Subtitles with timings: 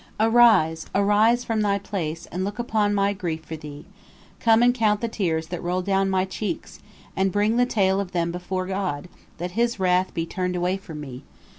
[0.19, 3.85] Arise, arise from thy place, and look upon my grief for thee.
[4.39, 6.79] Come and count the tears that roll down my cheeks,
[7.15, 11.01] and bring the tale of them before God, that His wrath be turned away from
[11.01, 11.21] me.